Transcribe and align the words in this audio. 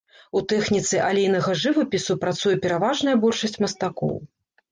У 0.39 0.41
тэхніцы 0.51 0.95
алейнага 1.09 1.51
жывапісу 1.65 2.17
працуе 2.23 2.55
пераважная 2.63 3.15
большасць 3.27 3.61
мастакоў. 3.67 4.19